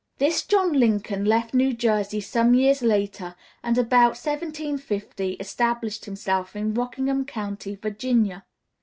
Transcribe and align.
This 0.17 0.41
John 0.43 0.73
Lincoln 0.73 1.25
left 1.25 1.53
New 1.53 1.73
Jersey 1.73 2.21
some 2.21 2.55
years 2.55 2.81
later, 2.81 3.35
and 3.61 3.77
about 3.77 4.13
1750 4.17 5.33
established 5.33 6.05
himself 6.05 6.55
in 6.55 6.73
Rockingham 6.73 7.23
County, 7.23 7.75
Virginia. 7.75 8.43